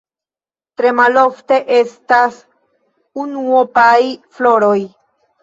[0.79, 2.39] Tre malofte estas
[3.27, 3.95] unuopaj
[4.41, 4.77] floroj.